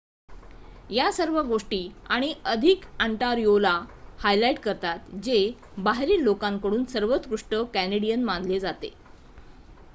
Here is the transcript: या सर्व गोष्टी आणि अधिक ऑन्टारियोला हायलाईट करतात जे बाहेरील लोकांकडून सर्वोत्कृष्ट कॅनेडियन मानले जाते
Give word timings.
या 0.89 1.11
सर्व 1.11 1.39
गोष्टी 1.41 1.81
आणि 2.09 2.33
अधिक 2.45 2.85
ऑन्टारियोला 2.99 3.73
हायलाईट 4.19 4.59
करतात 4.59 5.15
जे 5.23 5.37
बाहेरील 5.79 6.23
लोकांकडून 6.23 6.85
सर्वोत्कृष्ट 6.85 7.55
कॅनेडियन 7.73 8.23
मानले 8.23 8.59
जाते 8.59 8.93